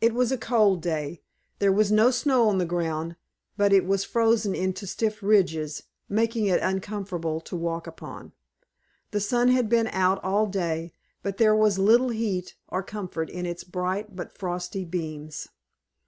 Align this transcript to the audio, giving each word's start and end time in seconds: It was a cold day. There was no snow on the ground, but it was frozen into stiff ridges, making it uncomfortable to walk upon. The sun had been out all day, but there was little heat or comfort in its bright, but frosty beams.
It 0.00 0.14
was 0.14 0.32
a 0.32 0.36
cold 0.36 0.82
day. 0.82 1.22
There 1.60 1.70
was 1.70 1.92
no 1.92 2.10
snow 2.10 2.48
on 2.48 2.58
the 2.58 2.64
ground, 2.64 3.14
but 3.56 3.72
it 3.72 3.86
was 3.86 4.02
frozen 4.02 4.52
into 4.52 4.84
stiff 4.84 5.22
ridges, 5.22 5.84
making 6.08 6.46
it 6.46 6.58
uncomfortable 6.60 7.40
to 7.42 7.54
walk 7.54 7.86
upon. 7.86 8.32
The 9.12 9.20
sun 9.20 9.50
had 9.50 9.68
been 9.68 9.86
out 9.92 10.18
all 10.24 10.46
day, 10.48 10.92
but 11.22 11.36
there 11.36 11.54
was 11.54 11.78
little 11.78 12.08
heat 12.08 12.56
or 12.66 12.82
comfort 12.82 13.30
in 13.30 13.46
its 13.46 13.62
bright, 13.62 14.16
but 14.16 14.36
frosty 14.36 14.84
beams. 14.84 15.46